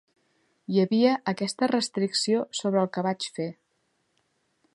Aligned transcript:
Hi 0.75 0.79
havia 0.83 1.11
aquesta 1.33 1.69
restricció 1.73 2.41
sobre 2.61 2.83
el 2.85 2.93
que 2.97 3.05
vaig 3.11 3.29
fer. 3.37 3.51